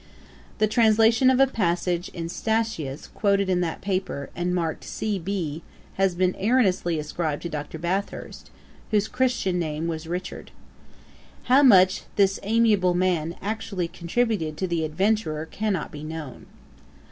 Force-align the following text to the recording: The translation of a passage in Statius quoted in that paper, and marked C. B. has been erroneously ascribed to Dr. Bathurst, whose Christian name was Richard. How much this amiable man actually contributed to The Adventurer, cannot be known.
The 0.57 0.65
translation 0.65 1.29
of 1.29 1.39
a 1.39 1.45
passage 1.45 2.09
in 2.09 2.27
Statius 2.27 3.05
quoted 3.05 3.49
in 3.51 3.61
that 3.61 3.81
paper, 3.81 4.31
and 4.35 4.55
marked 4.55 4.83
C. 4.83 5.19
B. 5.19 5.61
has 5.93 6.15
been 6.15 6.33
erroneously 6.39 6.97
ascribed 6.97 7.43
to 7.43 7.49
Dr. 7.49 7.77
Bathurst, 7.77 8.49
whose 8.89 9.07
Christian 9.07 9.59
name 9.59 9.85
was 9.87 10.07
Richard. 10.07 10.49
How 11.43 11.61
much 11.61 12.01
this 12.15 12.39
amiable 12.41 12.95
man 12.95 13.35
actually 13.43 13.87
contributed 13.87 14.57
to 14.57 14.67
The 14.67 14.85
Adventurer, 14.85 15.45
cannot 15.45 15.91
be 15.91 16.03
known. 16.03 16.47